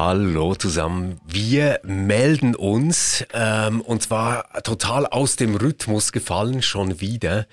[0.00, 1.20] Hallo zusammen.
[1.26, 7.48] Wir melden uns ähm, und zwar total aus dem Rhythmus gefallen schon wieder.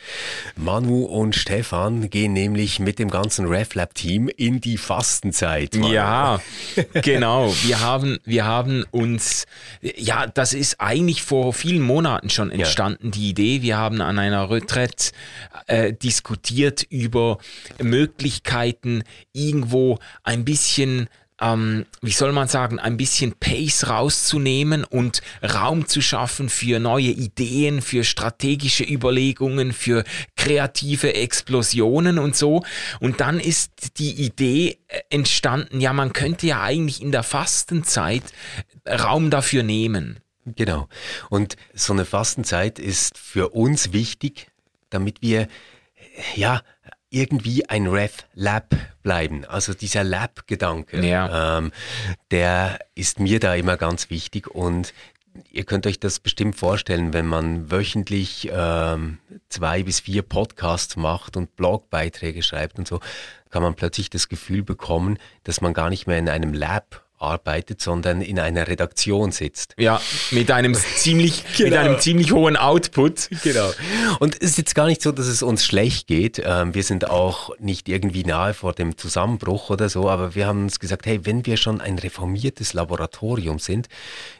[0.55, 5.73] Manu und Stefan gehen nämlich mit dem ganzen RefLab-Team in die Fastenzeit.
[5.73, 5.91] Manu.
[5.91, 6.39] Ja,
[7.01, 7.51] genau.
[7.63, 9.45] Wir haben, wir haben uns,
[9.81, 13.11] ja, das ist eigentlich vor vielen Monaten schon entstanden, ja.
[13.11, 13.63] die Idee.
[13.63, 15.13] Wir haben an einer Retrette
[15.65, 17.39] äh, diskutiert über
[17.81, 19.01] Möglichkeiten,
[19.33, 21.09] irgendwo ein bisschen
[21.41, 27.09] ähm, wie soll man sagen, ein bisschen Pace rauszunehmen und Raum zu schaffen für neue
[27.09, 30.03] Ideen, für strategische Überlegungen, für
[30.37, 32.63] kreative Explosionen und so.
[32.99, 38.23] Und dann ist die Idee äh, entstanden, ja, man könnte ja eigentlich in der Fastenzeit
[38.87, 40.19] Raum dafür nehmen.
[40.45, 40.87] Genau.
[41.29, 44.51] Und so eine Fastenzeit ist für uns wichtig,
[44.89, 45.47] damit wir
[46.35, 46.61] ja
[47.15, 49.45] irgendwie ein Ref-Lab bleiben.
[49.45, 51.59] Also dieser Lab-Gedanke, ja.
[51.59, 51.71] ähm,
[52.29, 54.93] der ist mir da immer ganz wichtig und
[55.49, 61.37] ihr könnt euch das bestimmt vorstellen, wenn man wöchentlich ähm, zwei bis vier Podcasts macht
[61.37, 62.99] und Blogbeiträge schreibt und so,
[63.49, 67.81] kann man plötzlich das Gefühl bekommen, dass man gar nicht mehr in einem Lab arbeitet,
[67.81, 69.73] sondern in einer Redaktion sitzt.
[69.77, 69.99] Ja,
[70.31, 71.69] mit einem ziemlich, genau.
[71.69, 73.29] mit einem ziemlich hohen Output.
[73.43, 73.71] Genau.
[74.19, 76.41] Und es ist jetzt gar nicht so, dass es uns schlecht geht.
[76.43, 80.63] Ähm, wir sind auch nicht irgendwie nahe vor dem Zusammenbruch oder so, aber wir haben
[80.63, 83.87] uns gesagt, hey, wenn wir schon ein reformiertes Laboratorium sind,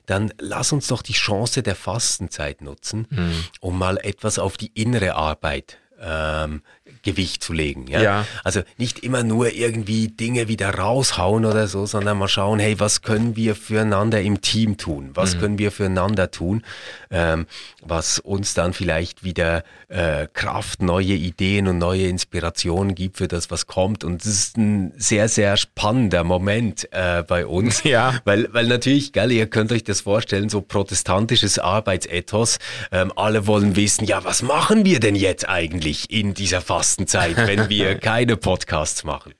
[0.05, 3.43] dann lass uns doch die Chance der Fastenzeit nutzen, mhm.
[3.59, 6.61] um mal etwas auf die innere Arbeit ähm,
[7.01, 7.87] Gewicht zu legen.
[7.87, 8.01] Ja?
[8.01, 8.27] ja?
[8.43, 13.01] Also nicht immer nur irgendwie Dinge wieder raushauen oder so, sondern mal schauen, hey, was
[13.01, 15.11] können wir füreinander im Team tun?
[15.13, 15.39] Was mhm.
[15.39, 16.63] können wir füreinander tun,
[17.11, 17.47] ähm,
[17.81, 23.49] was uns dann vielleicht wieder äh, Kraft, neue Ideen und neue Inspirationen gibt für das,
[23.51, 24.03] was kommt.
[24.03, 27.83] Und es ist ein sehr, sehr spannender Moment äh, bei uns.
[27.95, 28.19] Ja.
[28.25, 32.57] Weil, weil natürlich, gell, ihr könnt euch das vorstellen, so protestantisches Arbeitsethos.
[32.91, 37.35] Ähm, alle wollen wissen, ja, was machen wir denn jetzt eigentlich in dieser Fast Fastenzeit,
[37.37, 39.33] wenn wir keine Podcasts machen.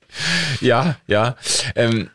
[0.61, 1.35] Ja, ja.
[1.75, 2.09] Ähm,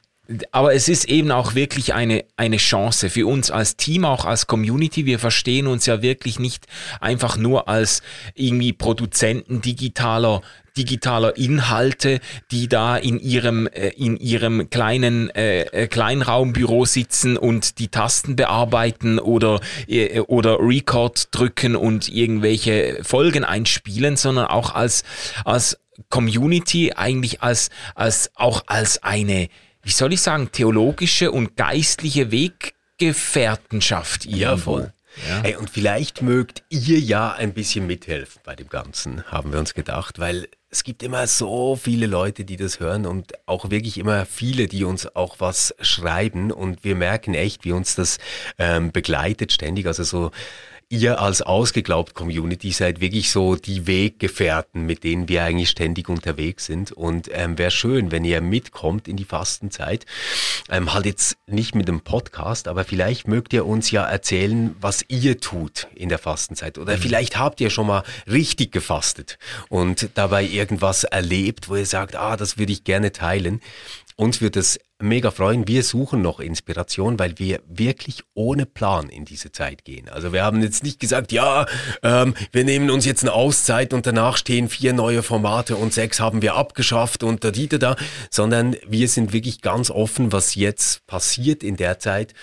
[0.52, 4.46] aber es ist eben auch wirklich eine, eine Chance für uns als Team, auch als
[4.46, 5.06] Community.
[5.06, 6.66] Wir verstehen uns ja wirklich nicht
[7.00, 8.02] einfach nur als
[8.34, 10.42] irgendwie Produzenten digitaler
[10.76, 12.20] digitaler Inhalte,
[12.52, 18.36] die da in ihrem äh, in ihrem kleinen äh, äh, Kleinraumbüro sitzen und die Tasten
[18.36, 25.02] bearbeiten oder äh, oder Record drücken und irgendwelche Folgen einspielen, sondern auch als
[25.44, 25.76] als
[26.08, 29.48] Community eigentlich als als auch als eine
[29.82, 34.80] wie soll ich sagen, theologische und geistliche Weggefährtenschaft irgendwo.
[34.80, 34.92] Ja,
[35.28, 35.42] Ja.
[35.42, 39.74] Hey, und vielleicht mögt ihr ja ein bisschen mithelfen bei dem Ganzen, haben wir uns
[39.74, 44.24] gedacht, weil es gibt immer so viele Leute, die das hören und auch wirklich immer
[44.24, 48.18] viele, die uns auch was schreiben und wir merken echt, wie uns das
[48.56, 49.86] ähm, begleitet ständig.
[49.86, 50.30] Also so
[50.90, 56.66] ihr als ausgeglaubt Community seid wirklich so die Weggefährten, mit denen wir eigentlich ständig unterwegs
[56.66, 56.90] sind.
[56.90, 60.04] Und ähm, wäre schön, wenn ihr mitkommt in die Fastenzeit.
[60.68, 65.04] Ähm, halt jetzt nicht mit dem Podcast, aber vielleicht mögt ihr uns ja erzählen, was
[65.06, 66.76] ihr tut in der Fastenzeit.
[66.76, 67.00] Oder mhm.
[67.00, 72.36] vielleicht habt ihr schon mal richtig gefastet und dabei irgendwas erlebt, wo ihr sagt, ah,
[72.36, 73.60] das würde ich gerne teilen.
[74.16, 75.66] Uns wird es mega freuen.
[75.66, 80.08] Wir suchen noch Inspiration, weil wir wirklich ohne Plan in diese Zeit gehen.
[80.08, 81.66] Also wir haben jetzt nicht gesagt, ja,
[82.02, 86.20] ähm, wir nehmen uns jetzt eine Auszeit und danach stehen vier neue Formate und sechs
[86.20, 87.96] haben wir abgeschafft und da, da, da,
[88.30, 92.34] sondern wir sind wirklich ganz offen, was jetzt passiert in der Zeit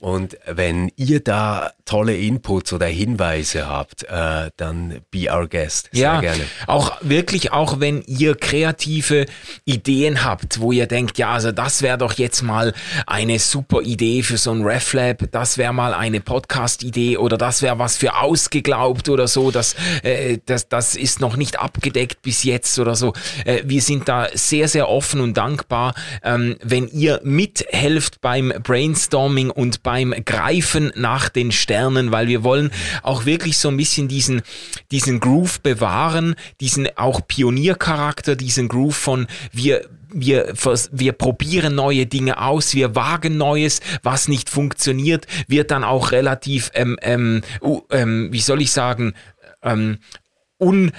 [0.00, 5.88] und wenn ihr da tolle Inputs oder Hinweise habt, äh, dann be our guest.
[5.92, 6.44] Sehr ja, gerne.
[6.66, 9.24] Auch wirklich, auch wenn ihr kreative
[9.64, 12.74] Ideen habt, wo ihr denkt, ja, also das wäre doch jetzt mal
[13.06, 17.78] eine super Idee für so ein RefLab, das wäre mal eine Podcast-Idee oder das wäre
[17.78, 22.78] was für ausgeglaubt oder so, das, äh, das, das ist noch nicht abgedeckt bis jetzt
[22.78, 23.14] oder so.
[23.46, 29.48] Äh, wir sind da sehr, sehr offen und dankbar, ähm, wenn ihr mithelft beim Brainstorming
[29.50, 32.72] und beim Greifen nach den Sternen, weil wir wollen
[33.04, 34.42] auch wirklich so ein bisschen diesen,
[34.90, 40.54] diesen Groove bewahren, diesen auch Pioniercharakter, diesen Groove von wir wir,
[40.92, 46.70] wir probieren neue Dinge aus, wir wagen Neues, was nicht funktioniert, wird dann auch relativ,
[46.74, 49.14] ähm, ähm, uh, ähm, wie soll ich sagen,
[49.62, 49.98] ähm,
[50.58, 50.92] un,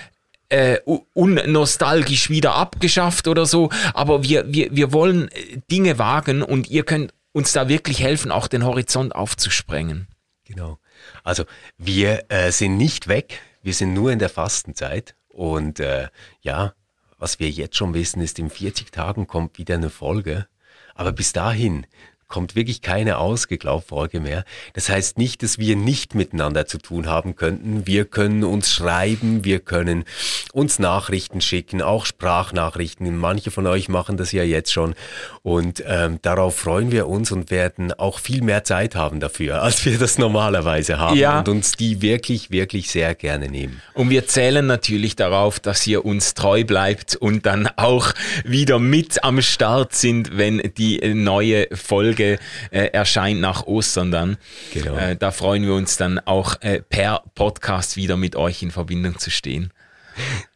[0.49, 0.77] äh,
[1.13, 5.29] unnostalgisch wieder abgeschafft oder so, aber wir, wir, wir wollen
[5.71, 10.07] Dinge wagen und ihr könnt uns da wirklich helfen, auch den Horizont aufzusprengen.
[10.45, 10.79] Genau.
[11.23, 11.45] Also
[11.77, 16.07] wir äh, sind nicht weg, wir sind nur in der Fastenzeit und äh,
[16.41, 16.73] ja,
[17.19, 20.47] was wir jetzt schon wissen, ist, in 40 Tagen kommt wieder eine Folge.
[20.95, 21.85] Aber bis dahin
[22.27, 24.43] kommt wirklich keine Ausgeglaubfolge mehr.
[24.73, 27.87] Das heißt nicht, dass wir nicht miteinander zu tun haben könnten.
[27.87, 30.03] Wir können uns schreiben, wir können
[30.51, 33.15] uns Nachrichten schicken, auch Sprachnachrichten.
[33.17, 34.93] Manche von euch machen das ja jetzt schon.
[35.41, 39.85] Und ähm, darauf freuen wir uns und werden auch viel mehr Zeit haben dafür, als
[39.85, 41.17] wir das normalerweise haben.
[41.17, 41.39] Ja.
[41.39, 43.81] Und uns die wirklich, wirklich sehr gerne nehmen.
[43.93, 48.13] Und wir zählen natürlich darauf, dass ihr uns treu bleibt und dann auch
[48.43, 52.39] wieder mit am Start sind, wenn die neue Folge Folge
[52.71, 54.37] äh, erscheint nach Ostern dann.
[54.73, 54.95] Genau.
[54.95, 59.19] Äh, da freuen wir uns dann auch äh, per Podcast wieder mit euch in Verbindung
[59.19, 59.71] zu stehen.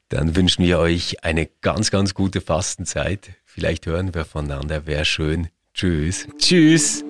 [0.10, 3.30] Dann wünschen wir euch eine ganz, ganz gute Fastenzeit.
[3.46, 4.86] Vielleicht hören wir voneinander.
[4.88, 5.50] Wäre schön.
[5.74, 6.28] Tschüss.
[6.38, 7.04] Tschüss.